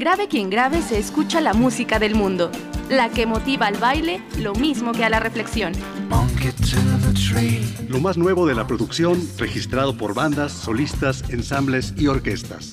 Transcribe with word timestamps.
Grave 0.00 0.28
quien 0.28 0.48
grave 0.48 0.80
se 0.80 0.98
escucha 0.98 1.42
la 1.42 1.52
música 1.52 1.98
del 1.98 2.14
mundo, 2.14 2.50
la 2.88 3.10
que 3.10 3.26
motiva 3.26 3.66
al 3.66 3.76
baile 3.76 4.22
lo 4.38 4.54
mismo 4.54 4.92
que 4.92 5.04
a 5.04 5.10
la 5.10 5.20
reflexión. 5.20 5.74
Lo 7.86 8.00
más 8.00 8.16
nuevo 8.16 8.46
de 8.46 8.54
la 8.54 8.66
producción 8.66 9.20
registrado 9.36 9.94
por 9.98 10.14
bandas, 10.14 10.52
solistas, 10.52 11.22
ensambles 11.28 11.92
y 11.98 12.06
orquestas. 12.06 12.72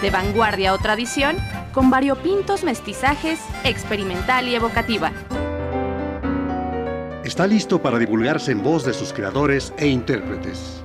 De 0.00 0.10
vanguardia 0.10 0.72
o 0.74 0.78
tradición, 0.78 1.38
con 1.72 1.90
variopintos 1.90 2.62
mestizajes, 2.62 3.40
experimental 3.64 4.46
y 4.46 4.54
evocativa. 4.54 5.10
Está 7.24 7.48
listo 7.48 7.82
para 7.82 7.98
divulgarse 7.98 8.52
en 8.52 8.62
voz 8.62 8.84
de 8.84 8.94
sus 8.94 9.12
creadores 9.12 9.74
e 9.76 9.88
intérpretes. 9.88 10.84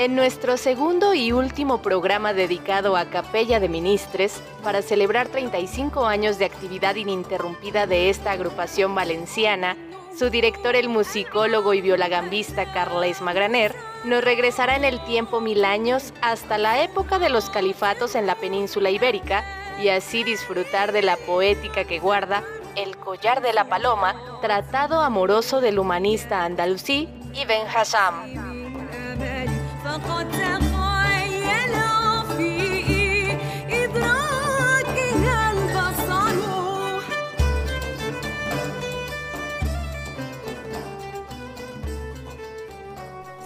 En 0.00 0.16
nuestro 0.16 0.56
segundo 0.56 1.12
y 1.12 1.30
último 1.30 1.82
programa 1.82 2.32
dedicado 2.32 2.96
a 2.96 3.04
Capella 3.10 3.60
de 3.60 3.68
Ministres, 3.68 4.40
para 4.64 4.80
celebrar 4.80 5.28
35 5.28 6.06
años 6.06 6.38
de 6.38 6.46
actividad 6.46 6.94
ininterrumpida 6.94 7.86
de 7.86 8.08
esta 8.08 8.30
agrupación 8.30 8.94
valenciana, 8.94 9.76
su 10.18 10.30
director, 10.30 10.74
el 10.74 10.88
musicólogo 10.88 11.74
y 11.74 11.82
violagambista 11.82 12.72
Carles 12.72 13.20
Magraner, 13.20 13.74
nos 14.04 14.24
regresará 14.24 14.74
en 14.74 14.84
el 14.84 15.04
tiempo 15.04 15.42
mil 15.42 15.66
años 15.66 16.14
hasta 16.22 16.56
la 16.56 16.82
época 16.82 17.18
de 17.18 17.28
los 17.28 17.50
califatos 17.50 18.14
en 18.14 18.26
la 18.26 18.36
península 18.36 18.88
ibérica 18.88 19.44
y 19.82 19.90
así 19.90 20.24
disfrutar 20.24 20.92
de 20.92 21.02
la 21.02 21.18
poética 21.18 21.84
que 21.84 21.98
guarda 21.98 22.42
El 22.74 22.96
collar 22.96 23.42
de 23.42 23.52
la 23.52 23.68
paloma, 23.68 24.14
tratado 24.40 25.02
amoroso 25.02 25.60
del 25.60 25.78
humanista 25.78 26.42
andalusí 26.42 27.06
Ibn 27.34 27.68
Hassam. 27.76 28.59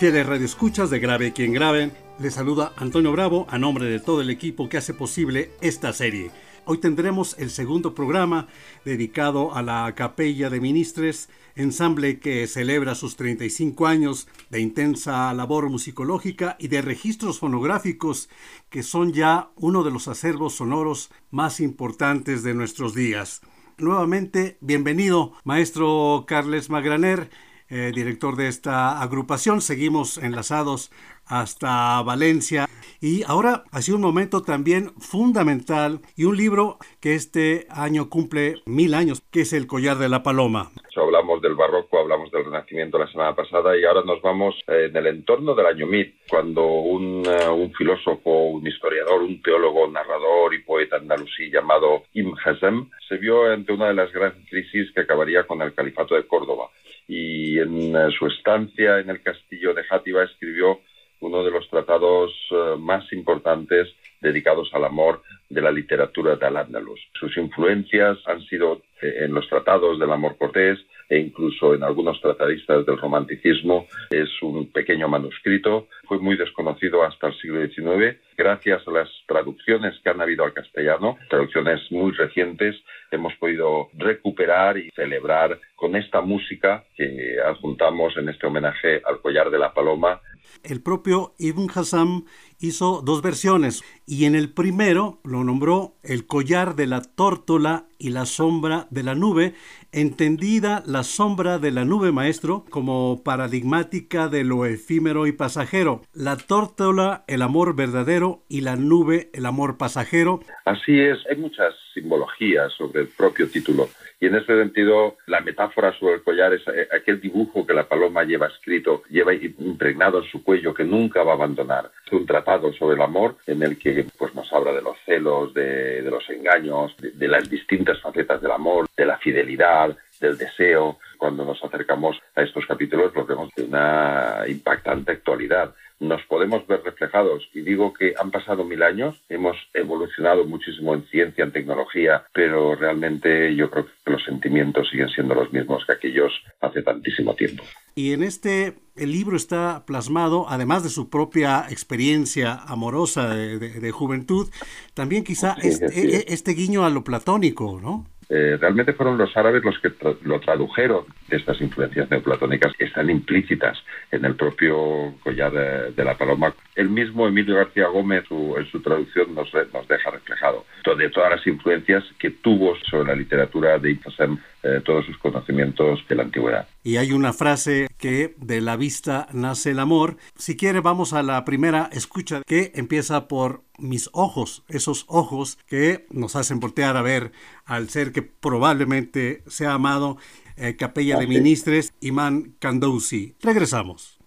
Fieles 0.05 0.27
radioescuchas 0.27 0.91
de 0.91 0.99
Grave 0.99 1.33
quien 1.33 1.55
Grave, 1.55 1.91
les 2.19 2.35
saluda 2.35 2.75
Antonio 2.77 3.11
Bravo 3.11 3.47
a 3.49 3.59
nombre 3.59 3.87
de 3.87 4.01
todo 4.01 4.21
el 4.21 4.29
equipo 4.29 4.69
que 4.69 4.77
hace 4.77 4.93
posible 4.93 5.53
esta 5.63 5.95
serie. 5.95 6.31
Hoy 6.67 6.79
tendremos 6.79 7.37
el 7.39 7.51
segundo 7.51 7.95
programa 7.95 8.49
dedicado 8.87 9.55
a 9.55 9.61
la 9.61 9.95
Capella 9.95 10.49
de 10.49 10.61
Ministres, 10.61 11.29
ensamble 11.57 12.21
que 12.21 12.47
celebra 12.47 12.95
sus 12.95 13.17
35 13.17 13.87
años 13.87 14.29
de 14.49 14.61
intensa 14.61 15.35
labor 15.35 15.69
musicológica 15.69 16.57
y 16.59 16.69
de 16.69 16.81
registros 16.81 17.39
fonográficos 17.39 18.31
que 18.71 18.83
son 18.83 19.13
ya 19.13 19.51
uno 19.57 19.85
de 19.85 19.91
los 19.91 20.09
acervos 20.09 20.55
sonoros 20.55 21.11
más 21.31 21.61
importantes 21.61 22.43
de 22.43 22.55
nuestros 22.55 22.95
días. 22.95 23.43
Nuevamente, 23.77 24.57
bienvenido, 24.63 25.35
maestro 25.45 26.25
Carles 26.27 26.71
Magraner, 26.71 27.29
eh, 27.75 27.91
director 27.93 28.37
de 28.37 28.47
esta 28.47 29.03
agrupación. 29.03 29.61
Seguimos 29.61 30.17
enlazados 30.19 30.93
hasta 31.27 32.01
Valencia. 32.03 32.67
Y 33.01 33.23
ahora 33.25 33.65
ha 33.73 33.81
un 33.93 34.01
momento 34.01 34.43
también 34.43 34.93
fundamental 34.99 36.01
y 36.17 36.25
un 36.25 36.37
libro 36.37 36.79
que 37.01 37.15
este 37.15 37.67
año 37.69 38.09
cumple 38.09 38.63
mil 38.65 38.95
años, 38.95 39.23
que 39.33 39.41
es 39.41 39.53
El 39.53 39.67
collar 39.67 39.99
de 39.99 40.09
la 40.09 40.23
paloma. 40.23 40.71
Hablamos 40.97 41.43
del 41.43 41.55
barroco, 41.55 41.99
hablamos 41.99 42.31
del 42.31 42.45
renacimiento 42.45 42.97
la 42.97 43.09
semana 43.09 43.35
pasada 43.35 43.77
y 43.77 43.85
ahora 43.85 44.03
nos 44.07 44.23
vamos 44.23 44.55
eh, 44.69 44.87
en 44.89 44.97
el 44.97 45.07
entorno 45.09 45.55
del 45.55 45.67
año 45.67 45.87
1000, 45.87 46.15
cuando 46.31 46.65
un, 46.65 47.25
eh, 47.27 47.49
un 47.49 47.73
filósofo, 47.75 48.31
un 48.31 48.67
historiador, 48.67 49.23
un 49.23 49.43
teólogo, 49.43 49.89
narrador 49.89 50.55
y 50.55 50.63
poeta 50.63 50.97
andalusí 50.97 51.51
llamado 51.51 52.05
Ibn 52.15 52.35
Hazm 52.45 52.91
se 53.09 53.17
vio 53.19 53.45
ante 53.51 53.73
una 53.73 53.89
de 53.89 53.95
las 53.95 54.13
grandes 54.13 54.49
crisis 54.49 54.93
que 54.95 55.03
acabaría 55.03 55.47
con 55.47 55.61
el 55.63 55.75
califato 55.75 56.15
de 56.15 56.27
Córdoba. 56.27 56.71
Y 57.07 57.59
en 57.59 57.95
eh, 57.95 58.11
su 58.19 58.27
estancia 58.27 58.99
en 58.99 59.11
el 59.11 59.23
castillo 59.23 59.75
de 59.75 59.85
Játiva 59.85 60.25
escribió 60.25 60.81
uno 61.21 61.43
de 61.43 61.51
los 61.51 61.69
tratados 61.69 62.33
eh, 62.51 62.77
más 62.79 63.11
importantes 63.13 63.89
dedicados 64.21 64.71
al 64.73 64.85
amor 64.85 65.23
de 65.49 65.61
la 65.61 65.71
literatura 65.71 66.37
de 66.37 66.47
Al-Ándalus. 66.47 67.01
Sus 67.19 67.37
influencias 67.37 68.19
han 68.27 68.43
sido 68.47 68.83
eh, 69.01 69.25
en 69.25 69.35
los 69.35 69.49
tratados 69.49 69.99
del 69.99 70.13
amor 70.13 70.37
cortés 70.37 70.79
e 71.09 71.19
incluso 71.19 71.75
en 71.75 71.83
algunos 71.83 72.21
tratadistas 72.21 72.87
del 72.87 72.99
romanticismo. 72.99 73.87
Es 74.11 74.31
un 74.43 74.71
pequeño 74.71 75.09
manuscrito, 75.09 75.89
fue 76.07 76.19
muy 76.19 76.37
desconocido 76.37 77.03
hasta 77.03 77.29
el 77.29 77.35
siglo 77.41 77.67
XIX. 77.67 78.19
Gracias 78.37 78.87
a 78.87 78.91
las 78.91 79.09
traducciones 79.27 79.95
que 80.03 80.11
han 80.11 80.21
habido 80.21 80.45
al 80.45 80.53
castellano, 80.53 81.17
traducciones 81.29 81.81
muy 81.91 82.13
recientes, 82.13 82.77
hemos 83.11 83.35
podido 83.35 83.89
recuperar 83.95 84.77
y 84.79 84.91
celebrar 84.91 85.59
con 85.77 85.97
esta 85.97 86.21
música 86.21 86.85
que 86.97 87.37
adjuntamos 87.45 88.17
en 88.17 88.29
este 88.29 88.47
homenaje 88.47 89.03
al 89.05 89.21
collar 89.21 89.51
de 89.51 89.59
la 89.59 89.73
paloma 89.73 90.21
el 90.63 90.81
propio 90.81 91.35
Ibn 91.39 91.69
Hassam 91.75 92.25
hizo 92.59 93.03
dos 93.03 93.23
versiones 93.23 93.83
y 94.07 94.25
en 94.25 94.35
el 94.35 94.53
primero 94.53 95.21
lo 95.25 95.45
nombró 95.45 95.97
el 96.03 96.27
collar 96.27 96.77
de 96.77 96.87
la 96.87 97.03
tórtola 97.03 97.87
y 98.05 98.11
la 98.11 98.27
sombra 98.27 98.87
de 98.91 99.03
la 99.03 99.15
nube, 99.15 99.55
entendida 99.91 100.83
la 100.85 101.05
sombra 101.05 101.59
de 101.59 101.71
la 101.71 101.87
nube 101.87 102.13
maestro 102.13 102.67
como 102.69 103.23
paradigmática 103.25 104.29
de 104.29 104.45
lo 104.45 104.67
efímero 104.67 105.27
y 105.27 105.33
pasajero, 105.33 106.03
la 106.13 106.37
tórtola 106.37 107.25
el 107.29 107.41
amor 107.41 107.75
verdadero 107.75 108.43
y 108.47 108.61
la 108.61 108.77
nube 108.77 109.31
el 109.33 109.47
amor 109.47 109.79
pasajero. 109.79 110.41
Así 110.67 111.01
es, 111.01 111.17
hay 111.31 111.39
muchas 111.39 111.75
simbologías 111.95 112.73
sobre 112.73 113.03
el 113.03 113.09
propio 113.09 113.49
título. 113.49 113.89
Y 114.21 114.27
en 114.27 114.37
ese 114.37 114.59
sentido, 114.59 115.17
la 115.27 115.41
metáfora 115.41 115.93
sobre 115.99 116.15
el 116.15 116.23
collar 116.23 116.53
es 116.53 116.63
eh, 116.69 116.89
aquel 116.93 117.21
dibujo 117.21 117.67
que 117.67 117.75
la 117.75 117.89
paloma 117.89 118.25
lleva 118.25 118.47
escrito, 118.47 119.03
lleva 119.09 119.35
impregnado 119.35 120.23
en 120.23 120.31
su 120.31 120.43
cuello, 120.43 120.75
que 120.75 120.85
nunca 120.85 121.23
va 121.23 121.33
a 121.33 121.35
abandonar. 121.35 121.91
Es 122.07 122.13
un 122.13 122.27
tratado 122.27 122.73
sobre 122.73 122.97
el 122.97 123.03
amor 123.03 123.37
en 123.47 123.63
el 123.63 123.79
que 123.79 124.07
pues, 124.19 124.35
nos 124.35 124.53
habla 124.53 124.73
de 124.73 124.83
los 124.83 124.97
celos, 125.05 125.55
de, 125.55 126.03
los 126.03 126.29
engaños, 126.31 126.95
de 126.99 127.29
las 127.29 127.49
distintas 127.49 128.01
facetas 128.01 128.41
del 128.41 128.53
amor, 128.53 128.87
de 128.97 129.07
la 129.07 129.19
fidelidad, 129.19 129.97
del 130.21 130.39
deseo. 130.39 130.99
Cuando 131.19 131.45
nos 131.45 131.63
acercamos 131.63 132.19
a 132.35 132.43
estos 132.43 132.67
capítulos 132.67 133.15
lo 133.15 133.25
vemos 133.25 133.51
de 133.57 133.65
una 133.65 134.45
impactante 134.47 135.13
actualidad 135.13 135.75
nos 136.01 136.23
podemos 136.25 136.67
ver 136.67 136.83
reflejados. 136.83 137.49
Y 137.55 137.63
digo 137.63 137.93
que 137.93 138.15
han 138.19 138.31
pasado 138.31 138.65
mil 138.65 138.83
años, 138.83 139.21
hemos 139.29 139.57
evolucionado 139.73 140.45
muchísimo 140.45 140.95
en 140.95 141.05
ciencia, 141.07 141.45
en 141.45 141.53
tecnología, 141.53 142.25
pero 142.33 142.75
realmente 142.75 143.55
yo 143.55 143.71
creo 143.71 143.87
que 143.87 144.11
los 144.11 144.25
sentimientos 144.25 144.89
siguen 144.91 145.09
siendo 145.09 145.35
los 145.35 145.53
mismos 145.53 145.85
que 145.87 145.93
aquellos 145.93 146.33
hace 146.61 146.83
tantísimo 146.83 147.35
tiempo. 147.35 147.65
Y 147.95 148.13
en 148.13 148.23
este 148.23 148.75
el 148.97 149.11
libro 149.11 149.37
está 149.37 149.85
plasmado, 149.87 150.47
además 150.49 150.85
de 150.85 150.89
su 150.89 151.11
propia 151.11 151.67
experiencia 151.69 152.55
amorosa 152.55 153.35
de, 153.35 153.91
juventud, 153.91 154.49
también 154.95 155.25
quizá 155.25 155.57
este, 155.61 156.33
este 156.33 156.53
guiño 156.53 156.85
a 156.85 156.91
lo 156.91 157.03
platónico, 157.03 157.81
¿no? 157.81 158.07
Eh, 158.29 158.57
realmente 158.61 158.93
fueron 158.93 159.19
los 159.19 159.37
árabes 159.37 159.63
los 159.65 159.79
que 159.79 159.93
lo 160.23 160.41
tradujeron 160.41 161.05
de 161.29 161.37
estas 161.37 161.61
influencias 161.61 162.11
neoplatónicas 162.11 162.73
que 162.75 162.85
están 162.85 163.11
implícitas 163.11 163.79
en 164.11 164.25
el 164.25 164.35
propio 164.35 165.15
collar 165.23 165.53
de, 165.95 166.05
la 166.05 166.17
paloma. 166.17 166.55
El 166.75 166.89
mismo 166.89 167.27
Emilio 167.27 167.57
García 167.57 167.89
Gómez 167.89 168.25
en 168.31 168.67
su 168.67 168.81
traducción 168.81 169.35
nos, 169.35 169.51
deja 169.53 170.11
reflejado 170.11 170.65
de 170.97 171.11
todas 171.11 171.31
las 171.31 171.47
influencias 171.47 172.05
que 172.19 172.31
tuvo 172.31 172.77
sobre 172.91 173.09
la 173.09 173.15
literatura 173.15 173.79
de 173.79 173.93
Ibn 173.93 174.39
eh, 174.65 174.81
todos 174.85 175.05
sus 175.05 175.19
conocimientos 175.19 176.01
de 176.09 176.15
la 176.17 176.23
antigüedad. 176.23 176.67
Y 176.83 176.97
hay 176.97 177.13
una 177.13 177.33
frase 177.33 177.89
que 177.99 178.35
de 178.39 178.61
la 178.61 178.77
vista 178.77 179.29
nace 179.33 179.73
el 179.73 179.79
amor. 179.79 180.17
Si 180.37 180.57
quiere 180.57 180.81
vamos 180.81 181.13
a 181.13 181.23
la 181.23 181.45
primera 181.45 181.91
escucha 181.93 182.43
que 182.47 182.73
empieza 182.75 183.29
por 183.29 183.63
mis 183.79 184.09
ojos, 184.13 184.65
esos 184.69 185.05
ojos 185.09 185.59
que 185.67 186.07
nos 186.11 186.35
hacen 186.35 186.61
voltear 186.61 186.97
a 186.97 187.03
ver 187.03 187.33
al 187.67 187.91
ser 187.91 188.13
que 188.13 188.23
probablemente 188.23 189.43
sea 189.47 189.75
amado, 189.75 190.17
eh, 190.57 190.77
Capella 190.77 191.19
de 191.19 191.27
Ministres, 191.27 191.93
Imán 192.01 192.55
Kandousi. 192.59 193.35
Regresamos. 193.43 194.19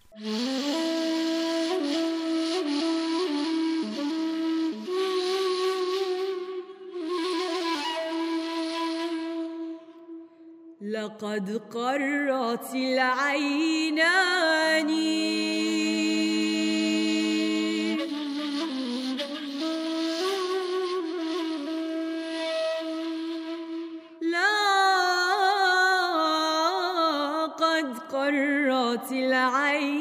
لقد 10.87 11.61
قرت 11.73 12.75
العينان. 12.75 14.07
لا 24.21 24.67
قرت 28.11 29.11
العين 29.11 29.96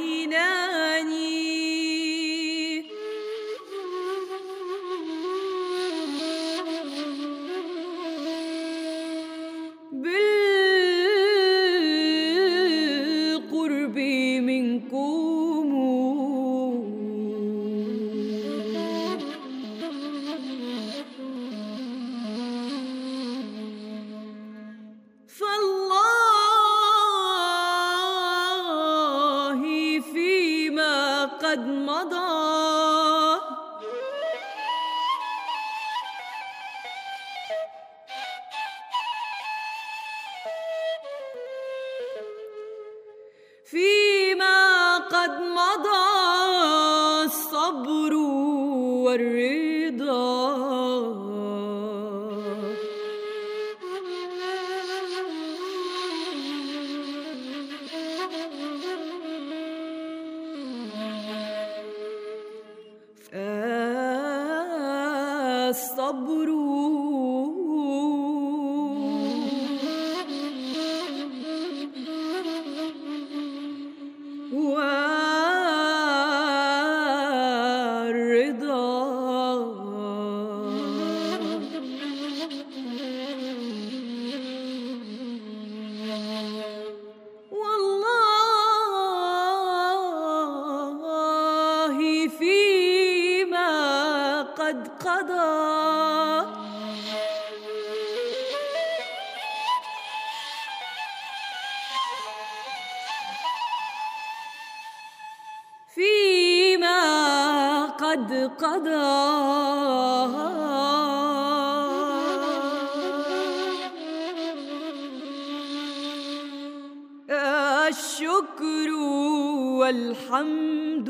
والحمد 119.79 121.09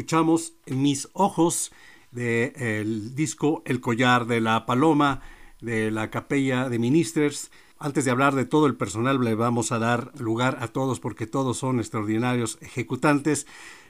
Escuchamos 0.00 0.54
Mis 0.64 1.10
Ojos 1.12 1.74
del 2.10 3.14
disco 3.14 3.62
El 3.66 3.82
Collar 3.82 4.24
de 4.24 4.40
la 4.40 4.64
Paloma 4.64 5.20
de 5.60 5.90
la 5.90 6.08
Capella 6.08 6.70
de 6.70 6.78
Ministers. 6.78 7.52
Antes 7.78 8.06
de 8.06 8.10
hablar 8.10 8.34
de 8.34 8.46
todo 8.46 8.66
el 8.66 8.76
personal, 8.76 9.20
le 9.20 9.34
vamos 9.34 9.72
a 9.72 9.78
dar 9.78 10.18
lugar 10.18 10.56
a 10.60 10.68
todos 10.68 11.00
porque 11.00 11.26
todos 11.26 11.58
son 11.58 11.80
extraordinarios 11.80 12.56
ejecutantes. 12.62 13.46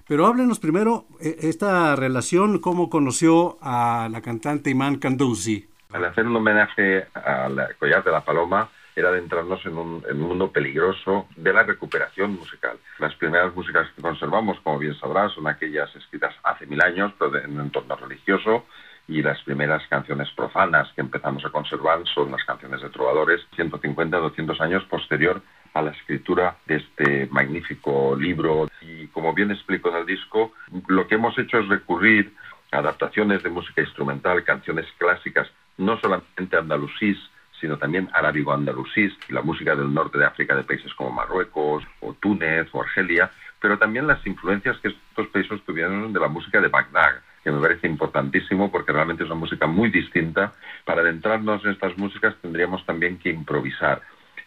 Pero 0.08 0.26
háblenos 0.26 0.58
primero 0.58 1.06
eh, 1.20 1.36
esta 1.42 1.94
relación, 1.94 2.58
cómo 2.58 2.90
conoció 2.90 3.56
a 3.62 4.08
la 4.10 4.20
cantante 4.20 4.70
Iman 4.70 4.96
Kanduzi. 4.96 5.69
Al 5.93 6.06
hacer 6.06 6.26
un 6.26 6.34
homenaje 6.34 7.06
al 7.14 7.76
collar 7.79 8.02
de 8.02 8.10
la 8.10 8.24
paloma, 8.24 8.69
era 8.97 9.09
adentrarnos 9.09 9.65
en 9.67 9.77
un, 9.77 10.05
en 10.09 10.23
un 10.23 10.29
mundo 10.29 10.51
peligroso 10.51 11.27
de 11.37 11.53
la 11.53 11.63
recuperación 11.63 12.37
musical. 12.37 12.79
Las 12.99 13.15
primeras 13.15 13.55
músicas 13.55 13.89
que 13.94 14.03
conservamos, 14.03 14.61
como 14.61 14.79
bien 14.79 14.94
sabrás, 14.99 15.32
son 15.32 15.47
aquellas 15.47 15.94
escritas 15.97 16.35
hace 16.43 16.67
mil 16.67 16.82
años, 16.82 17.13
pero 17.19 17.39
en 17.39 17.53
un 17.53 17.61
entorno 17.61 17.97
religioso, 17.97 18.67
y 19.11 19.23
las 19.23 19.43
primeras 19.43 19.87
canciones 19.89 20.31
profanas 20.37 20.93
que 20.94 21.01
empezamos 21.01 21.44
a 21.44 21.51
conservar 21.51 21.99
son 22.15 22.31
las 22.31 22.44
canciones 22.44 22.81
de 22.81 22.91
trovadores, 22.91 23.41
150, 23.56 24.17
200 24.17 24.61
años 24.61 24.85
posterior 24.85 25.43
a 25.75 25.82
la 25.82 25.91
escritura 25.91 26.56
de 26.67 26.77
este 26.77 27.29
magnífico 27.31 28.17
libro. 28.17 28.69
Y 28.81 29.09
como 29.09 29.35
bien 29.35 29.51
explico 29.51 29.89
en 29.91 29.97
el 29.97 30.06
disco, 30.06 30.53
lo 30.87 31.09
que 31.09 31.17
hemos 31.17 31.37
hecho 31.39 31.59
es 31.59 31.69
recurrir 31.69 32.32
a 32.70 32.79
adaptaciones 32.79 33.43
de 33.43 33.51
música 33.51 33.81
instrumental, 33.81 34.44
canciones 34.44 34.87
clásicas, 34.97 35.49
no 35.77 35.99
solamente 35.99 36.56
andalusís, 36.56 37.19
sino 37.60 37.76
también 37.76 38.08
arábigo-andalusís, 38.12 39.12
y 39.29 39.32
la 39.32 39.43
música 39.43 39.76
del 39.76 39.93
norte 39.93 40.19
de 40.19 40.24
África 40.24 40.56
de 40.56 40.64
países 40.64 40.93
como 40.94 41.10
Marruecos, 41.10 41.84
o 42.00 42.14
Túnez, 42.14 42.69
o 42.72 42.82
Argelia, 42.82 43.31
pero 43.60 43.79
también 43.79 44.06
las 44.06 44.26
influencias 44.26 44.79
que 44.79 44.88
estos 44.88 45.26
países 45.29 45.60
tuvieron 45.64 46.12
de 46.12 46.20
la 46.20 46.29
música 46.29 46.60
de 46.60 46.69
Bagdad, 46.69 47.20
que 47.44 47.50
me 47.50 47.60
parece 47.60 47.86
importantísimo 47.86 48.70
porque 48.70 48.93
realmente 48.93 49.24
es 49.24 49.31
una 49.31 49.38
música 49.38 49.67
muy 49.67 49.90
distinta. 49.90 50.55
Para 50.84 51.02
adentrarnos 51.02 51.64
en 51.64 51.72
estas 51.72 51.96
músicas 51.96 52.34
tendríamos 52.40 52.84
también 52.86 53.19
que 53.19 53.31
improvisar 53.31 54.00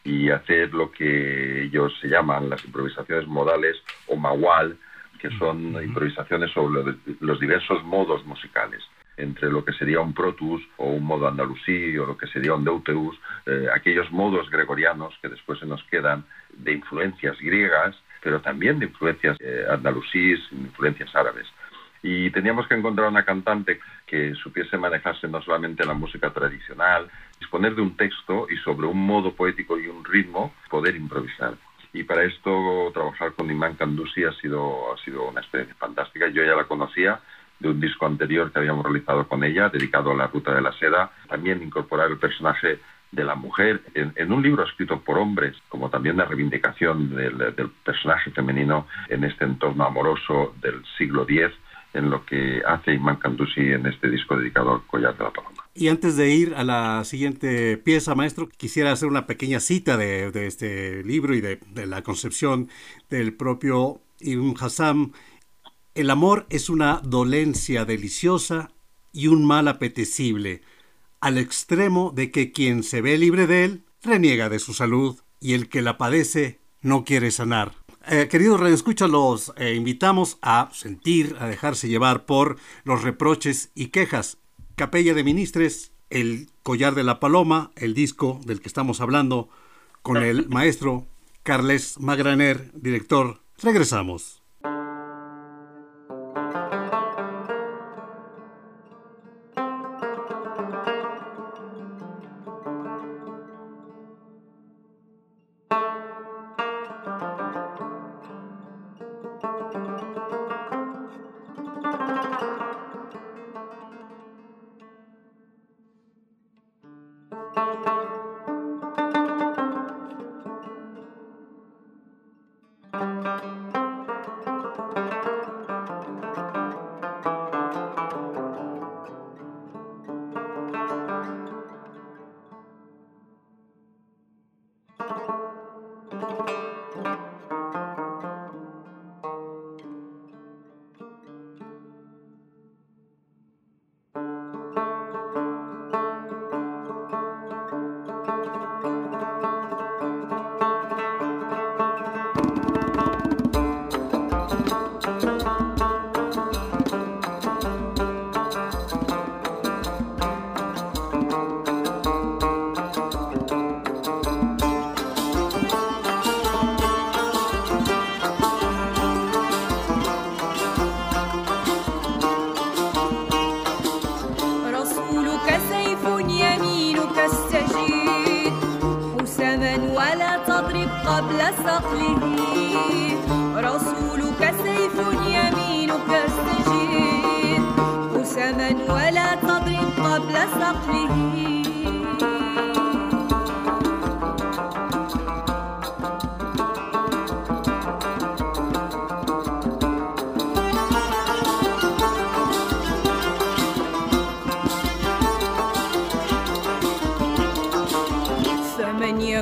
y 0.03 0.29
hacer 0.29 0.73
lo 0.73 0.91
que 0.91 1.63
ellos 1.63 1.93
se 2.01 2.07
llaman 2.07 2.49
las 2.49 2.63
improvisaciones 2.65 3.27
modales 3.27 3.77
o 4.07 4.15
mawal, 4.15 4.77
que 5.19 5.29
son 5.37 5.81
improvisaciones 5.81 6.51
sobre 6.51 6.83
lo- 6.83 6.97
los 7.21 7.39
diversos 7.39 7.83
modos 7.83 8.25
musicales 8.25 8.83
entre 9.17 9.49
lo 9.49 9.63
que 9.63 9.73
sería 9.73 9.99
un 9.99 10.13
protus 10.13 10.61
o 10.77 10.89
un 10.89 11.03
modo 11.03 11.27
andalusí 11.27 11.97
o 11.97 12.05
lo 12.05 12.17
que 12.17 12.27
sería 12.27 12.53
un 12.53 12.63
deuteus, 12.63 13.19
eh, 13.45 13.67
aquellos 13.73 14.11
modos 14.11 14.49
gregorianos 14.49 15.13
que 15.21 15.29
después 15.29 15.59
se 15.59 15.65
nos 15.65 15.83
quedan 15.83 16.25
de 16.51 16.73
influencias 16.73 17.37
griegas, 17.39 17.95
pero 18.21 18.41
también 18.41 18.79
de 18.79 18.85
influencias 18.85 19.37
eh, 19.39 19.65
andalusíes, 19.69 20.39
influencias 20.51 21.13
árabes. 21.15 21.47
Y 22.01 22.29
teníamos 22.31 22.67
que 22.67 22.75
encontrar 22.75 23.07
una 23.07 23.23
cantante 23.23 23.79
que 24.05 24.33
supiese 24.35 24.77
manejarse 24.77 25.27
no 25.27 25.41
solamente 25.41 25.85
la 25.85 25.93
música 25.93 26.31
tradicional, 26.31 27.09
disponer 27.39 27.75
de 27.75 27.81
un 27.81 27.95
texto 27.95 28.47
y 28.49 28.57
sobre 28.57 28.87
un 28.87 29.05
modo 29.05 29.33
poético 29.33 29.79
y 29.79 29.87
un 29.87 30.03
ritmo 30.03 30.53
poder 30.69 30.95
improvisar. 30.95 31.53
Y 31.93 32.03
para 32.03 32.23
esto 32.23 32.91
trabajar 32.93 33.33
con 33.33 33.49
Imán 33.49 33.75
Kandusi 33.75 34.23
ha 34.23 34.33
sido, 34.33 34.93
ha 34.93 34.97
sido 34.97 35.29
una 35.29 35.41
experiencia 35.41 35.75
fantástica. 35.75 36.27
Yo 36.27 36.43
ya 36.43 36.55
la 36.55 36.65
conocía 36.65 37.19
de 37.63 37.69
un 37.69 37.79
disco 37.79 38.05
anterior 38.05 38.51
que 38.51 38.59
habíamos 38.59 38.83
realizado 38.83 39.27
con 39.27 39.43
ella, 39.43 39.69
dedicado 39.69 40.11
a 40.11 40.15
la 40.15 40.27
Ruta 40.27 40.53
de 40.53 40.61
la 40.61 40.73
Seda. 40.73 41.11
También 41.29 41.63
incorporar 41.63 42.11
el 42.11 42.17
personaje 42.17 42.79
de 43.11 43.23
la 43.23 43.35
mujer, 43.35 43.81
en, 43.93 44.31
un 44.31 44.41
libro 44.41 44.63
escrito 44.63 44.99
por 44.99 45.17
hombres, 45.17 45.55
como 45.69 45.89
también 45.89 46.17
de 46.17 46.25
reivindicación 46.25 47.15
del, 47.15 47.37
del 47.37 47.69
personaje 47.85 48.31
femenino 48.31 48.87
en 49.07 49.23
este 49.23 49.45
entorno 49.45 49.85
amoroso 49.85 50.55
del 50.61 50.83
siglo 50.97 51.23
X, 51.23 51.51
en 51.93 52.09
lo 52.09 52.25
que 52.25 52.61
hace 52.67 52.93
Imán 52.93 53.17
Kandusi 53.17 53.61
en 53.61 53.85
este 53.85 54.09
disco 54.09 54.35
dedicado 54.35 54.73
al 54.73 54.81
collar 54.87 55.15
de 55.15 55.23
la 55.23 55.31
paloma. 55.31 55.63
Y 55.75 55.87
antes 55.89 56.17
de 56.17 56.29
ir 56.31 56.53
a 56.55 56.63
la 56.63 57.03
siguiente 57.03 57.77
pieza, 57.77 58.15
maestro, 58.15 58.49
quisiera 58.49 58.91
hacer 58.91 59.07
una 59.07 59.27
pequeña 59.27 59.59
cita 59.59 59.95
de, 59.95 60.31
este 60.47 61.03
libro 61.03 61.35
y 61.35 61.41
de, 61.41 61.59
de, 61.71 61.85
la 61.85 62.01
concepción 62.01 62.67
del 63.09 63.33
propio 63.35 64.01
Ibn 64.19 64.55
Hassam. 64.59 65.11
El 65.95 66.09
amor 66.09 66.47
es 66.49 66.69
una 66.69 67.01
dolencia 67.03 67.85
deliciosa 67.85 68.71
y 69.11 69.27
un 69.27 69.45
mal 69.45 69.67
apetecible, 69.67 70.63
al 71.21 71.37
extremo 71.37 72.11
de 72.15 72.31
que 72.31 72.51
quien 72.51 72.81
se 72.81 73.01
ve 73.01 73.15
libre 73.15 73.45
de 73.45 73.63
él 73.63 73.83
reniega 74.01 74.49
de 74.49 74.57
su 74.57 74.73
salud 74.73 75.19
y 75.39 75.53
el 75.53 75.69
que 75.69 75.83
la 75.83 75.99
padece 75.99 76.59
no 76.81 77.05
quiere 77.05 77.29
sanar. 77.29 77.75
Eh, 78.07 78.27
queridos 78.27 78.59
redescuchas, 78.59 79.07
los 79.07 79.53
eh, 79.55 79.75
invitamos 79.75 80.39
a 80.41 80.71
sentir, 80.73 81.35
a 81.39 81.45
dejarse 81.45 81.87
llevar 81.87 82.25
por 82.25 82.57
los 82.85 83.03
reproches 83.03 83.69
y 83.75 83.87
quejas. 83.89 84.39
Capella 84.75 85.13
de 85.13 85.23
Ministres, 85.23 85.91
El 86.09 86.49
Collar 86.63 86.95
de 86.95 87.03
la 87.03 87.19
Paloma, 87.19 87.71
el 87.75 87.93
disco 87.93 88.41
del 88.45 88.61
que 88.61 88.67
estamos 88.67 88.99
hablando, 88.99 89.47
con 90.01 90.17
el 90.17 90.49
maestro 90.49 91.05
Carles 91.43 91.99
Magraner, 91.99 92.71
director. 92.73 93.41
Regresamos. 93.61 94.42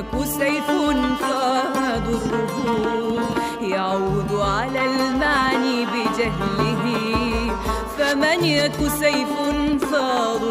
سيفك 0.02 0.24
سيف 0.24 0.66
فهد 1.20 2.08
الرهود 2.08 3.22
يعود 3.60 4.32
على 4.32 4.80
المعني 4.84 5.86
بجهله. 5.86 7.56
فمن 7.98 8.44
يك 8.44 8.88
سيف 8.88 9.28
فاض 9.92 10.42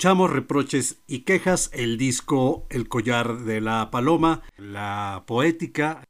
Escuchamos 0.00 0.30
reproches 0.30 1.02
y 1.06 1.24
quejas, 1.24 1.70
el 1.74 1.98
disco 1.98 2.66
El 2.70 2.88
collar 2.88 3.40
de 3.40 3.60
la 3.60 3.90
paloma, 3.90 4.40
la 4.56 5.24
poética 5.26 6.08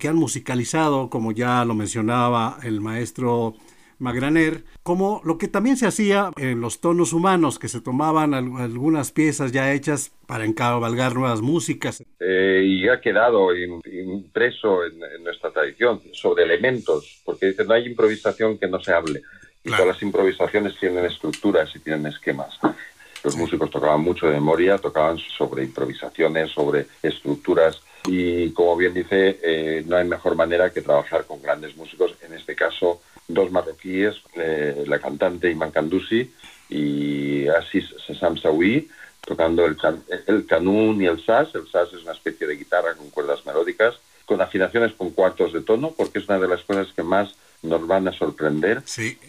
que 0.00 0.08
han 0.08 0.16
musicalizado, 0.16 1.08
como 1.08 1.30
ya 1.30 1.64
lo 1.64 1.74
mencionaba 1.74 2.58
el 2.64 2.80
maestro 2.80 3.54
Magraner, 4.00 4.64
como 4.82 5.22
lo 5.24 5.38
que 5.38 5.46
también 5.46 5.76
se 5.76 5.86
hacía 5.86 6.32
en 6.36 6.60
los 6.60 6.80
tonos 6.80 7.12
humanos, 7.12 7.60
que 7.60 7.68
se 7.68 7.80
tomaban 7.80 8.34
algunas 8.34 9.12
piezas 9.12 9.52
ya 9.52 9.72
hechas 9.72 10.10
para 10.26 10.44
encabalgar 10.44 11.14
nuevas 11.14 11.40
músicas. 11.40 12.02
Eh, 12.18 12.62
y 12.66 12.88
ha 12.88 13.00
quedado 13.00 13.54
impreso 13.54 14.84
en, 14.84 14.98
nuestra 15.22 15.52
tradición 15.52 16.00
sobre 16.12 16.42
elementos, 16.42 17.22
porque 17.24 17.46
dice, 17.46 17.64
no 17.64 17.74
hay 17.74 17.86
improvisación 17.86 18.58
que 18.58 18.66
no 18.66 18.80
se 18.80 18.92
hable. 18.92 19.22
Y 19.62 19.70
todas 19.70 19.86
las 19.86 20.02
improvisaciones 20.02 20.76
tienen 20.80 21.04
estructuras 21.04 21.70
y 21.76 21.78
tienen 21.78 22.06
esquemas. 22.06 22.58
Los 23.24 23.36
músicos 23.36 23.70
tocaban 23.70 24.00
mucho 24.00 24.26
de 24.26 24.34
memoria, 24.34 24.78
tocaban 24.78 25.18
sobre 25.18 25.64
improvisaciones, 25.64 26.50
sobre 26.50 26.86
estructuras 27.02 27.80
y 28.06 28.50
como 28.52 28.76
bien 28.76 28.94
dice, 28.94 29.38
eh, 29.42 29.84
no 29.86 29.96
hay 29.96 30.06
mejor 30.06 30.34
manera 30.34 30.70
que 30.70 30.82
trabajar 30.82 31.26
con 31.26 31.42
grandes 31.42 31.76
músicos, 31.76 32.14
en 32.22 32.34
este 32.34 32.54
caso 32.54 33.00
dos 33.26 33.50
marroquíes, 33.50 34.14
eh, 34.34 34.84
la 34.86 34.98
cantante 34.98 35.50
Iman 35.50 35.70
Kandusi 35.70 36.32
y 36.70 37.46
Asis 37.48 37.94
Sesam 38.06 38.38
Sawi, 38.38 38.88
tocando 39.20 39.66
el, 39.66 39.76
el 40.26 40.46
canún 40.46 41.02
y 41.02 41.06
el 41.06 41.22
sas. 41.24 41.54
El 41.54 41.68
sas 41.70 41.92
es 41.92 42.02
una 42.02 42.12
especie 42.12 42.46
de 42.46 42.56
guitarra 42.56 42.94
con 42.94 43.10
cuerdas 43.10 43.44
melódicas, 43.44 43.96
con 44.24 44.40
afinaciones 44.40 44.92
con 44.94 45.10
cuartos 45.10 45.52
de 45.52 45.60
tono, 45.60 45.92
porque 45.96 46.18
es 46.18 46.28
una 46.28 46.38
de 46.38 46.48
las 46.48 46.62
cosas 46.62 46.88
que 46.94 47.02
más 47.02 47.34
nos 47.62 47.86
van 47.86 48.08
a 48.08 48.12
sorprender. 48.12 48.82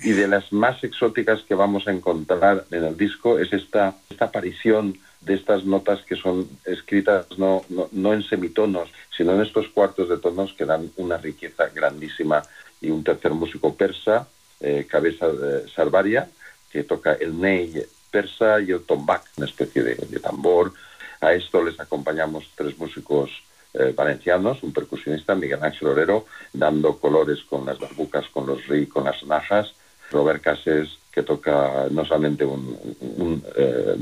Y 0.03 0.11
de 0.11 0.27
las 0.27 0.51
más 0.53 0.83
exóticas 0.83 1.41
que 1.43 1.55
vamos 1.55 1.87
a 1.87 1.91
encontrar 1.91 2.65
en 2.71 2.83
el 2.83 2.97
disco 2.97 3.39
es 3.39 3.51
esta, 3.53 3.95
esta 4.09 4.25
aparición 4.25 4.97
de 5.21 5.33
estas 5.33 5.65
notas 5.65 6.01
que 6.03 6.15
son 6.15 6.47
escritas 6.65 7.25
no, 7.37 7.65
no, 7.91 8.13
en 8.13 8.23
semitonos, 8.23 8.89
sino 9.15 9.33
en 9.33 9.41
estos 9.41 9.67
cuartos 9.69 10.07
de 10.09 10.17
tonos 10.17 10.53
que 10.53 10.65
dan 10.65 10.91
una 10.97 11.17
riqueza 11.17 11.69
grandísima. 11.73 12.43
Y 12.81 12.89
un 12.91 13.03
tercer 13.03 13.33
músico 13.33 13.75
persa, 13.75 14.27
eh, 14.61 14.85
Cabeza 14.89 15.27
de 15.27 15.67
Sarvaria, 15.67 16.29
que 16.71 16.83
toca 16.83 17.13
el 17.13 17.39
ney 17.39 17.73
persa 18.09 18.61
y 18.61 18.71
el 18.71 18.81
tombak, 18.83 19.23
una 19.37 19.47
especie 19.47 19.83
de, 19.83 19.95
tambor. 20.19 20.73
A 21.21 21.33
esto 21.33 21.63
les 21.63 21.79
acompañamos 21.79 22.49
tres 22.55 22.77
músicos 22.77 23.29
eh, 23.73 23.93
valencianos, 23.95 24.63
un 24.63 24.73
percusionista, 24.73 25.35
Miguel 25.35 25.63
Ángel 25.63 25.89
Orero, 25.89 26.25
dando 26.53 26.97
colores 26.97 27.39
con 27.43 27.65
las 27.65 27.79
barbucas, 27.79 28.27
con 28.29 28.47
los 28.47 28.65
ri, 28.67 28.87
con 28.87 29.03
las 29.03 29.23
najas. 29.23 29.73
Robert 30.11 30.41
Cases, 30.41 30.89
que 31.11 31.21
toca 31.21 31.87
no 31.91 32.03
solamente 32.03 32.43
un, 32.43 32.77
un 33.17 33.43
eh, 33.55 33.95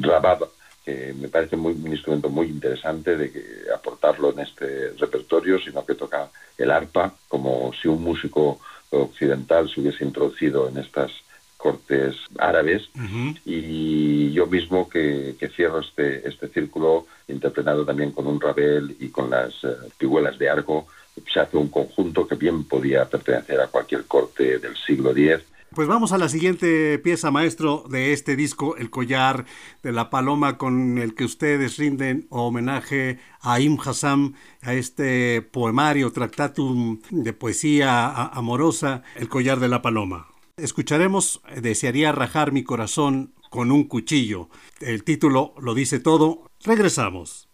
que 0.85 1.13
me 1.13 1.27
parece 1.27 1.57
muy, 1.57 1.73
un 1.73 1.91
instrumento 1.91 2.29
muy 2.29 2.47
interesante 2.47 3.17
de 3.17 3.29
que 3.29 3.43
aportarlo 3.75 4.31
en 4.31 4.39
este 4.39 4.93
repertorio, 4.97 5.59
sino 5.59 5.85
que 5.85 5.95
toca 5.95 6.29
el 6.57 6.71
arpa 6.71 7.13
como 7.27 7.73
si 7.73 7.89
un 7.89 8.01
músico 8.01 8.61
occidental 8.91 9.69
se 9.69 9.81
hubiese 9.81 10.05
introducido 10.05 10.69
en 10.69 10.77
estas 10.77 11.11
cortes 11.67 12.15
árabes 12.39 12.89
y 13.45 14.31
yo 14.31 14.47
mismo 14.47 14.87
que, 14.87 15.35
cierro 15.53 15.81
este, 15.81 16.25
este 16.25 16.47
círculo 16.47 17.07
interpretado 17.27 17.83
también 17.83 18.11
con 18.11 18.25
un 18.25 18.39
rabel 18.39 18.95
y 18.99 19.09
con 19.09 19.29
las 19.29 19.61
uh, 19.65 20.37
de 20.39 20.49
argo 20.49 20.87
se 21.33 21.39
hace 21.41 21.57
un 21.57 21.67
conjunto 21.67 22.25
que 22.25 22.35
bien 22.35 22.63
podía 22.63 23.03
pertenecer 23.03 23.59
a 23.59 23.67
cualquier 23.67 24.05
corte 24.05 24.59
del 24.59 24.77
siglo 24.77 25.11
X 25.11 25.43
pues 25.75 25.89
vamos 25.89 26.13
a 26.13 26.17
la 26.17 26.29
siguiente 26.29 26.97
pieza 26.99 27.29
maestro 27.29 27.83
de 27.89 28.13
este 28.13 28.35
disco, 28.37 28.77
El 28.77 28.89
collar 28.89 29.45
de 29.83 29.91
la 29.91 30.09
paloma, 30.09 30.57
con 30.57 30.97
el 30.97 31.13
que 31.13 31.25
ustedes 31.25 31.77
rinden 31.77 32.25
homenaje 32.29 33.19
a 33.41 33.59
Im 33.59 33.77
Hassam, 33.77 34.33
a 34.61 34.73
este 34.73 35.41
poemario, 35.41 36.11
tractatum 36.11 37.01
de 37.11 37.33
poesía 37.33 38.07
amorosa, 38.27 39.03
El 39.17 39.27
collar 39.27 39.59
de 39.59 39.67
la 39.67 39.81
paloma. 39.81 40.27
Escucharemos 40.57 41.39
Desearía 41.61 42.11
rajar 42.11 42.51
mi 42.51 42.63
corazón 42.63 43.35
con 43.51 43.71
un 43.71 43.83
cuchillo. 43.83 44.49
El 44.81 45.03
título 45.03 45.53
lo 45.61 45.75
dice 45.75 45.99
todo. 45.99 46.49
Regresamos. 46.63 47.47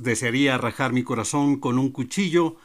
Desearía 0.00 0.58
rajar 0.58 0.92
mi 0.92 1.02
corazón 1.02 1.60
con 1.60 1.78
un 1.78 1.90
cuchillo 1.90 2.56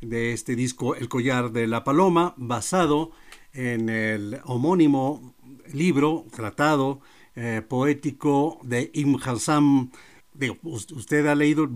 de 0.00 0.32
este 0.32 0.56
disco 0.56 0.94
El 0.94 1.08
collar 1.08 1.52
de 1.52 1.66
la 1.66 1.84
paloma, 1.84 2.34
basado 2.36 3.12
en 3.52 3.88
el 3.88 4.40
homónimo 4.44 5.34
libro, 5.72 6.24
tratado 6.34 7.00
eh, 7.34 7.62
poético 7.66 8.58
de 8.62 8.90
Ibn 8.92 9.18
Hassam. 9.24 9.90
Digo, 10.34 10.56
usted 10.62 11.26
ha 11.26 11.34
leído, 11.34 11.68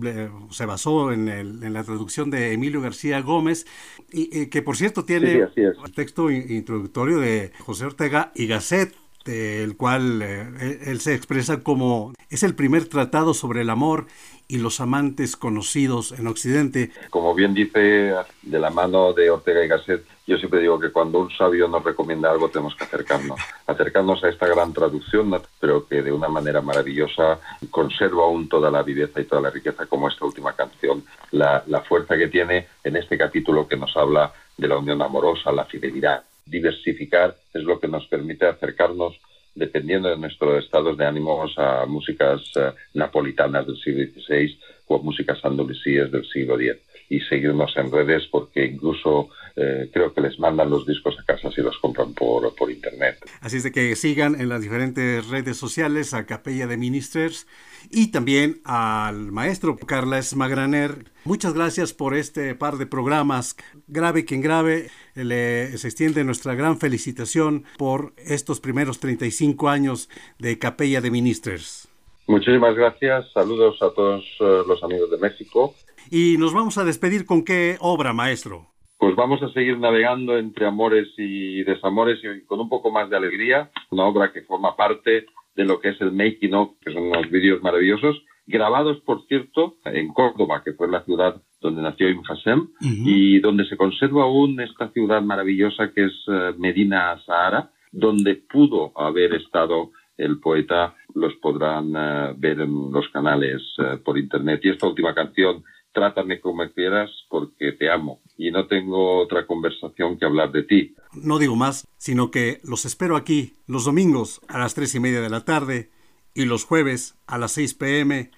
se 0.49 0.65
basó 0.65 1.11
en, 1.11 1.29
en, 1.29 1.73
la 1.73 1.83
traducción 1.83 2.31
de 2.31 2.53
Emilio 2.53 2.81
García 2.81 3.21
Gómez, 3.21 3.67
y, 4.11 4.47
que 4.47 4.63
por 4.63 4.75
cierto 4.75 5.05
tiene 5.05 5.47
el 5.55 5.91
texto 5.93 6.31
introductorio 6.31 7.19
de 7.19 7.51
José 7.59 7.85
Ortega 7.85 8.31
y 8.33 8.47
Gasset, 8.47 8.95
el 9.27 9.77
cual 9.77 10.21
eh, 10.21 10.79
él 10.85 10.99
se 10.99 11.13
expresa 11.13 11.61
como 11.61 12.13
es 12.29 12.43
el 12.43 12.55
primer 12.55 12.85
tratado 12.85 13.33
sobre 13.33 13.61
el 13.61 13.69
amor 13.69 14.07
y 14.47 14.59
los 14.59 14.79
amantes 14.79 15.35
conocidos 15.35 16.13
en 16.13 16.27
Occidente. 16.27 16.91
Como 17.09 17.35
bien 17.35 17.53
dice 17.53 18.13
de 18.41 18.59
la 18.59 18.69
mano 18.69 19.13
de 19.13 19.29
Ortega 19.29 19.63
y 19.63 19.67
Gasset, 19.67 20.05
yo 20.25 20.37
siempre 20.37 20.61
digo 20.61 20.79
que 20.79 20.91
cuando 20.91 21.19
un 21.19 21.29
sabio 21.31 21.67
nos 21.67 21.83
recomienda 21.83 22.31
algo 22.31 22.49
tenemos 22.49 22.75
que 22.75 22.85
acercarnos, 22.85 23.39
acercarnos 23.65 24.23
a 24.23 24.29
esta 24.29 24.47
gran 24.47 24.73
traducción, 24.73 25.33
pero 25.59 25.87
que 25.87 26.01
de 26.01 26.11
una 26.11 26.29
manera 26.29 26.61
maravillosa 26.61 27.39
conserva 27.71 28.23
aún 28.23 28.47
toda 28.47 28.71
la 28.71 28.83
viveza 28.83 29.19
y 29.19 29.25
toda 29.25 29.41
la 29.41 29.49
riqueza 29.49 29.85
como 29.85 30.07
esta 30.07 30.25
última 30.25 30.53
canción, 30.53 31.03
la, 31.31 31.63
la 31.67 31.81
fuerza 31.81 32.17
que 32.17 32.27
tiene 32.27 32.67
en 32.83 32.95
este 32.95 33.17
capítulo 33.17 33.67
que 33.67 33.77
nos 33.77 33.95
habla 33.97 34.33
de 34.57 34.67
la 34.67 34.77
unión 34.77 35.01
amorosa, 35.01 35.51
la 35.51 35.65
fidelidad. 35.65 36.23
Diversificar 36.47 37.35
es 37.53 37.63
lo 37.63 37.79
que 37.79 37.87
nos 37.87 38.07
permite 38.07 38.45
acercarnos 38.45 39.19
dependiendo 39.57 40.09
de 40.09 40.17
nuestros 40.17 40.63
estados 40.63 40.97
de 40.97 41.05
ánimos, 41.05 41.57
a 41.57 41.85
músicas 41.87 42.41
eh, 42.55 42.71
napolitanas 42.93 43.65
del 43.65 43.77
siglo 43.77 44.03
XVI 44.03 44.57
o 44.87 44.99
músicas 44.99 45.43
andalusíes 45.43 46.11
del 46.11 46.25
siglo 46.25 46.59
X 46.59 46.77
y 47.09 47.19
seguirnos 47.21 47.75
en 47.77 47.91
redes 47.91 48.27
porque 48.31 48.65
incluso 48.65 49.29
eh, 49.55 49.89
creo 49.91 50.13
que 50.13 50.21
les 50.21 50.37
mandan 50.39 50.69
los 50.69 50.85
discos 50.85 51.17
a 51.19 51.23
casa 51.23 51.49
si 51.51 51.61
los 51.61 51.77
compran 51.79 52.13
por, 52.13 52.53
por 52.55 52.69
internet. 52.69 53.17
Así 53.41 53.57
es 53.57 53.63
de 53.63 53.71
que 53.71 53.95
sigan 53.95 54.39
en 54.39 54.49
las 54.49 54.61
diferentes 54.61 55.27
redes 55.27 55.57
sociales 55.57 56.13
a 56.13 56.25
Capella 56.25 56.67
de 56.67 56.77
Ministers 56.77 57.47
y 57.89 58.11
también 58.11 58.61
al 58.65 59.31
maestro 59.31 59.77
Carles 59.77 60.35
Magraner. 60.35 61.05
Muchas 61.23 61.53
gracias 61.53 61.93
por 61.93 62.13
este 62.13 62.55
par 62.55 62.77
de 62.77 62.85
programas. 62.85 63.55
Grave 63.87 64.25
quien 64.25 64.41
grave, 64.41 64.89
le, 65.23 65.77
se 65.77 65.87
extiende 65.87 66.23
nuestra 66.23 66.55
gran 66.55 66.77
felicitación 66.77 67.63
por 67.77 68.13
estos 68.17 68.59
primeros 68.59 68.99
35 68.99 69.69
años 69.69 70.09
de 70.39 70.57
Capella 70.59 71.01
de 71.01 71.11
Ministers. 71.11 71.87
Muchísimas 72.27 72.75
gracias. 72.75 73.31
Saludos 73.33 73.81
a 73.81 73.89
todos 73.93 74.23
eh, 74.39 74.61
los 74.67 74.83
amigos 74.83 75.09
de 75.11 75.17
México 75.17 75.73
y 76.11 76.37
nos 76.37 76.53
vamos 76.53 76.77
a 76.77 76.83
despedir 76.83 77.25
con 77.25 77.43
qué 77.43 77.77
obra, 77.79 78.13
maestro. 78.13 78.67
Pues 78.99 79.15
vamos 79.15 79.41
a 79.43 79.51
seguir 79.53 79.77
navegando 79.77 80.37
entre 80.37 80.65
amores 80.65 81.07
y 81.17 81.63
desamores 81.63 82.19
y 82.23 82.45
con 82.45 82.59
un 82.59 82.69
poco 82.69 82.91
más 82.91 83.09
de 83.09 83.17
alegría. 83.17 83.69
Una 83.91 84.05
obra 84.05 84.31
que 84.33 84.41
forma 84.41 84.75
parte 84.75 85.25
de 85.55 85.65
lo 85.65 85.79
que 85.79 85.89
es 85.89 86.01
el 86.01 86.11
making 86.11 86.53
of, 86.53 86.71
que 86.81 86.93
son 86.93 87.03
unos 87.03 87.29
vídeos 87.29 87.61
maravillosos, 87.61 88.15
grabados, 88.47 88.99
por 89.01 89.25
cierto, 89.27 89.77
en 89.85 90.13
Córdoba, 90.13 90.63
que 90.63 90.73
fue 90.73 90.87
la 90.87 91.03
ciudad 91.03 91.41
donde 91.67 91.81
nació 91.81 92.09
Ibn 92.09 92.23
Hassem, 92.29 92.67
y 92.79 93.39
donde 93.39 93.65
se 93.65 93.77
conserva 93.77 94.23
aún 94.23 94.59
esta 94.59 94.89
ciudad 94.91 95.21
maravillosa 95.21 95.91
que 95.93 96.05
es 96.05 96.13
eh, 96.27 96.53
Medina 96.57 97.21
Sahara, 97.25 97.71
donde 97.91 98.35
pudo 98.35 98.91
haber 98.95 99.33
estado 99.33 99.91
el 100.17 100.39
poeta, 100.39 100.95
los 101.13 101.33
podrán 101.35 101.93
eh, 101.95 102.33
ver 102.37 102.61
en 102.61 102.91
los 102.91 103.07
canales 103.09 103.61
eh, 103.77 103.97
por 104.03 104.17
internet. 104.17 104.61
Y 104.63 104.69
esta 104.69 104.87
última 104.87 105.13
canción 105.13 105.63
trátame 105.93 106.39
como 106.39 106.63
quieras 106.73 107.09
porque 107.29 107.73
te 107.73 107.89
amo 107.89 108.21
y 108.37 108.51
no 108.51 108.67
tengo 108.67 109.19
otra 109.19 109.45
conversación 109.45 110.17
que 110.17 110.25
hablar 110.25 110.51
de 110.51 110.63
ti. 110.63 110.95
No 111.13 111.39
digo 111.39 111.55
más, 111.55 111.87
sino 111.97 112.31
que 112.31 112.59
los 112.63 112.85
espero 112.85 113.15
aquí 113.15 113.53
los 113.67 113.85
domingos 113.85 114.41
a 114.47 114.59
las 114.59 114.73
tres 114.73 114.93
y 114.95 114.99
media 114.99 115.21
de 115.21 115.29
la 115.29 115.43
tarde 115.43 115.89
y 116.33 116.45
los 116.45 116.65
jueves 116.65 117.15
a 117.25 117.37
las 117.37 117.53
6 117.53 117.73
pm. 117.73 118.31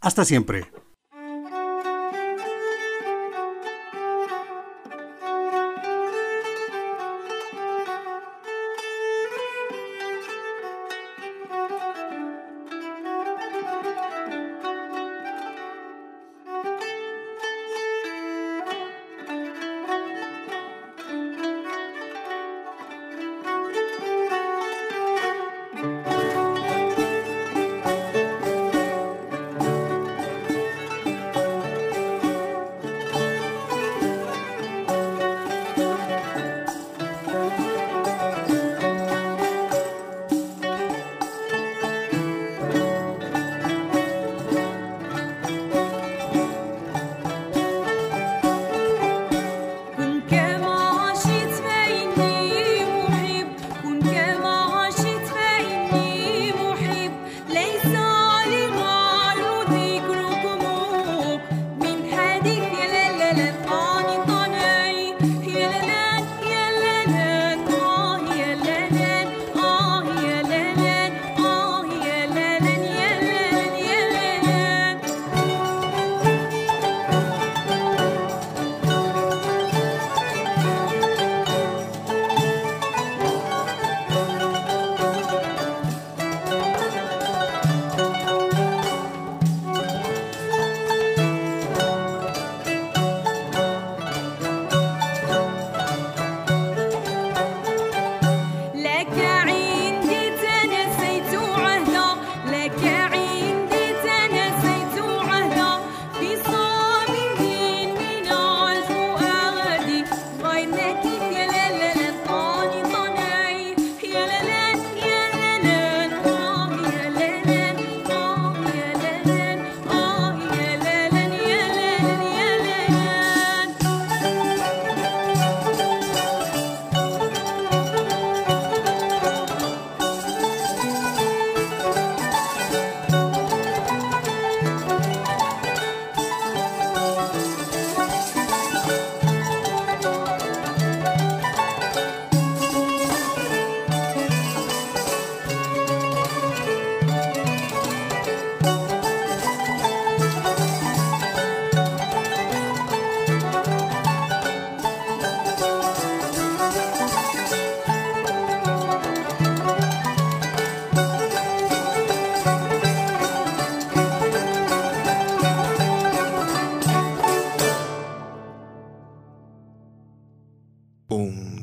Hasta 0.00 0.24
siempre. 0.24 0.66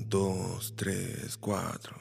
Dos, 0.10 0.74
tres, 0.76 1.38
cuatro. 1.40 1.96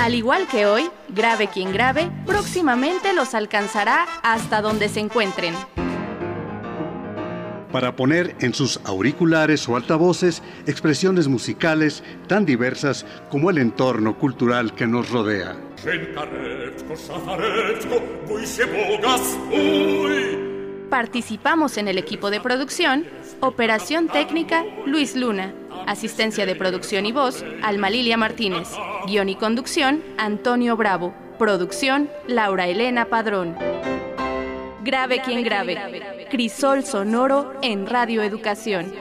Al 0.00 0.14
igual 0.14 0.46
que 0.46 0.66
hoy, 0.66 0.90
grave 1.08 1.48
quien 1.48 1.72
grave, 1.72 2.10
próximamente 2.26 3.14
los 3.14 3.34
alcanzará 3.34 4.04
hasta 4.22 4.60
donde 4.60 4.90
se 4.90 5.00
encuentren. 5.00 5.54
Para 7.72 7.96
poner 7.96 8.36
en 8.40 8.52
sus 8.54 8.78
auriculares 8.84 9.68
o 9.68 9.76
altavoces 9.76 10.42
expresiones 10.66 11.26
musicales 11.26 12.04
tan 12.28 12.44
diversas 12.44 13.06
como 13.30 13.50
el 13.50 13.58
entorno 13.58 14.18
cultural 14.18 14.74
que 14.74 14.86
nos 14.86 15.10
rodea. 15.10 15.56
Participamos 20.90 21.76
en 21.78 21.88
el 21.88 21.98
equipo 21.98 22.30
de 22.30 22.40
producción, 22.40 23.04
operación 23.46 24.08
técnica 24.08 24.64
Luis 24.86 25.14
Luna, 25.14 25.52
asistencia 25.86 26.46
de 26.46 26.56
producción 26.56 27.04
y 27.04 27.12
voz 27.12 27.44
Alma 27.62 27.90
Lilia 27.90 28.16
Martínez, 28.16 28.68
guion 29.06 29.28
y 29.28 29.36
conducción 29.36 30.02
Antonio 30.16 30.76
Bravo, 30.76 31.14
producción 31.38 32.10
Laura 32.26 32.66
Elena 32.66 33.04
Padrón. 33.06 33.56
Grave 34.82 35.20
quien 35.22 35.44
grave, 35.44 36.26
crisol 36.30 36.84
sonoro 36.84 37.52
en 37.62 37.86
Radio 37.86 38.22
Educación. 38.22 38.92